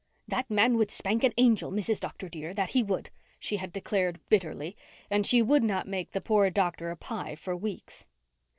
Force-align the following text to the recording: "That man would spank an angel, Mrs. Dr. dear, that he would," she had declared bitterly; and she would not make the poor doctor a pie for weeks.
"That 0.27 0.49
man 0.49 0.77
would 0.77 0.89
spank 0.89 1.23
an 1.23 1.31
angel, 1.37 1.71
Mrs. 1.71 1.99
Dr. 1.99 2.27
dear, 2.27 2.55
that 2.55 2.71
he 2.71 2.81
would," 2.81 3.11
she 3.39 3.57
had 3.57 3.71
declared 3.71 4.19
bitterly; 4.29 4.75
and 5.11 5.27
she 5.27 5.43
would 5.43 5.61
not 5.61 5.87
make 5.87 6.09
the 6.09 6.21
poor 6.21 6.49
doctor 6.49 6.89
a 6.89 6.97
pie 6.97 7.35
for 7.35 7.55
weeks. 7.55 8.05